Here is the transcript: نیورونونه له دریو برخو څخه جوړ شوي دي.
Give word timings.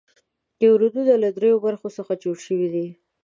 نیورونونه 0.59 1.13
له 1.23 1.29
دریو 1.37 1.63
برخو 1.65 1.87
څخه 1.97 2.13
جوړ 2.23 2.37
شوي 2.45 2.67
دي. 2.73 2.87